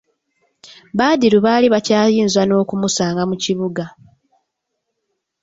Badru 0.97 1.37
baali 1.45 1.67
bakyayinza 1.73 2.41
n'okumusanga 2.45 3.21
mu 3.29 3.35
kibuga. 3.43 3.83